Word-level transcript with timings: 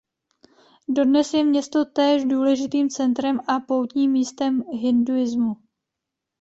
Dodnes 0.87 1.33
je 1.33 1.43
město 1.43 1.85
též 1.85 2.23
důležitým 2.25 2.89
centrem 2.89 3.39
a 3.47 3.59
poutním 3.59 4.11
místem 4.11 4.63
hinduismu. 4.81 5.55